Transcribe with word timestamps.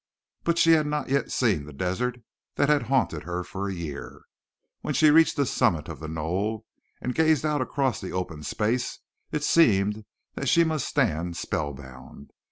But 0.43 0.57
she 0.57 0.71
had 0.71 0.87
not 0.87 1.09
yet 1.09 1.31
seen 1.31 1.65
the 1.65 1.71
desert 1.73 2.19
that 2.55 2.69
had 2.69 2.81
haunted 2.89 3.21
her 3.21 3.43
for 3.43 3.67
a 3.69 3.73
year. 3.75 4.23
When 4.81 4.95
she 4.95 5.11
reached 5.11 5.35
the 5.35 5.45
summit 5.45 5.87
of 5.87 5.99
the 5.99 6.07
knoll 6.07 6.65
and 6.99 7.13
gazed 7.13 7.45
out 7.45 7.61
across 7.61 8.01
the 8.01 8.11
open 8.11 8.41
space 8.41 8.97
it 9.31 9.43
seemed 9.43 10.03
that 10.33 10.49
she 10.49 10.63
must 10.63 10.87
stand 10.87 11.37
spellbound. 11.37 12.31